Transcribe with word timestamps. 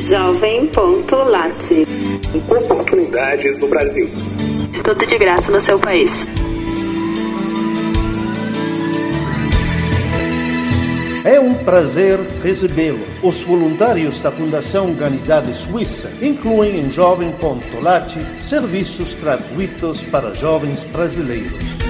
Jovem.lat. 0.00 1.86
Oportunidades 2.48 3.58
no 3.58 3.68
Brasil. 3.68 4.08
Tudo 4.82 5.04
de 5.04 5.18
graça 5.18 5.52
no 5.52 5.60
seu 5.60 5.78
país. 5.78 6.26
É 11.22 11.38
um 11.38 11.52
prazer 11.52 12.18
recebê-lo. 12.42 13.04
Os 13.22 13.42
voluntários 13.42 14.20
da 14.20 14.32
Fundação 14.32 14.86
Humanidade 14.86 15.54
Suíça 15.54 16.10
incluem 16.22 16.80
em 16.80 16.90
Jovem.lat 16.90 18.16
serviços 18.40 19.12
gratuitos 19.12 20.02
para 20.04 20.32
jovens 20.32 20.82
brasileiros. 20.84 21.89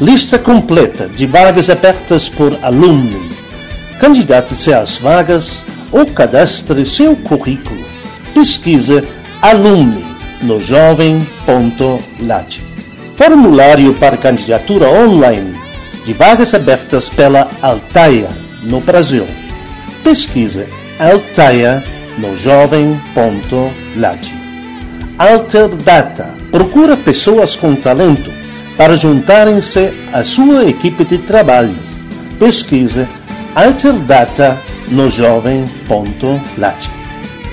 Lista 0.00 0.38
completa 0.38 1.08
de 1.08 1.26
vagas 1.26 1.68
abertas 1.68 2.26
por 2.26 2.56
alumni. 2.62 3.20
Candidate-se 4.00 4.72
às 4.72 4.96
vagas 4.96 5.62
ou 5.92 6.06
cadastre 6.06 6.86
seu 6.86 7.14
currículo. 7.16 7.84
Pesquisa 8.32 9.04
alumni 9.42 10.02
no 10.40 10.58
jovem.lat. 10.58 12.60
Formulário 13.14 13.92
para 13.92 14.16
candidatura 14.16 14.88
online 14.88 15.54
de 16.06 16.14
vagas 16.14 16.54
abertas 16.54 17.10
pela 17.10 17.50
Altaia, 17.60 18.30
no 18.62 18.80
Brasil. 18.80 19.26
Pesquisa 20.02 20.66
Altaia 20.98 21.84
no 22.16 22.34
jovem.lat. 22.38 24.26
Alterdata 25.18 26.34
procura 26.50 26.96
pessoas 26.96 27.54
com 27.54 27.74
talento 27.74 28.39
para 28.80 28.96
juntarem-se 28.96 29.92
à 30.10 30.24
sua 30.24 30.64
equipe 30.64 31.04
de 31.04 31.18
trabalho. 31.18 31.76
Pesquisa 32.38 33.06
Alterdata 33.54 34.58
no 34.88 35.10
jovem.lat. 35.10 36.88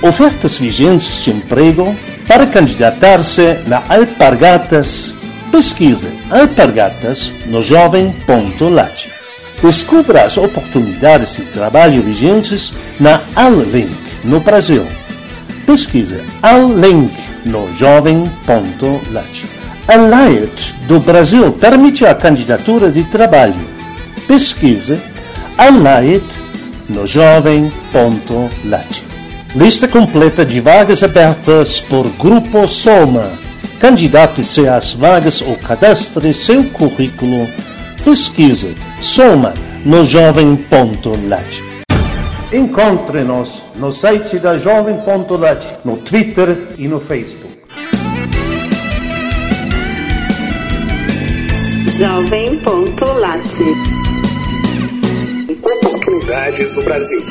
Ofertas 0.02 0.58
vigentes 0.58 1.22
de 1.22 1.32
emprego 1.32 1.94
para 2.30 2.48
candidatar-se 2.48 3.58
na 3.68 3.84
Alpargatas 3.90 5.16
Pesquise 5.52 6.08
Alpargatas 6.32 7.34
no 7.48 7.62
jovem.lat. 7.62 9.10
Descubra 9.62 10.24
as 10.24 10.38
oportunidades 10.38 11.36
de 11.36 11.42
trabalho 11.48 12.04
vigentes 12.04 12.74
na 13.02 13.22
Allink, 13.36 13.94
no 14.24 14.40
Brasil. 14.40 14.88
Pesquise 15.66 16.22
Allink 16.42 17.12
no 17.44 17.70
jovem.lat. 17.74 19.57
A 19.88 19.96
Light 19.96 20.76
do 20.88 21.00
Brasil 21.00 21.54
permite 21.54 22.06
a 22.06 22.14
candidatura 22.14 22.92
de 22.92 23.04
trabalho. 23.06 23.56
Pesquise 24.28 25.00
a 25.58 25.70
Light 25.70 26.26
no 26.90 27.06
jovem.lat. 27.06 29.04
Lista 29.56 29.88
completa 29.88 30.46
de 30.46 30.60
vagas 30.60 31.04
abertas 31.04 31.80
por 31.80 32.08
Grupo 32.18 32.68
Soma 32.68 33.32
Candidate-se 33.80 34.68
às 34.68 34.94
vagas 34.94 35.42
ou 35.42 35.56
cadastre 35.56 36.34
seu 36.34 36.64
currículo. 36.72 37.48
Pesquise 38.04 38.76
Soma 39.00 39.54
no 39.86 40.04
jovem.lat. 40.04 41.46
Encontre-nos 42.52 43.62
no 43.76 43.92
site 43.92 44.40
da 44.40 44.58
jovem.lat, 44.58 45.64
no 45.86 45.98
Twitter 45.98 46.58
e 46.78 46.88
no 46.88 47.00
Facebook. 47.00 47.47
Jovem.lat. 51.98 53.42
Oportunidades 55.50 56.74
no 56.74 56.84
Brasil. 56.84 57.24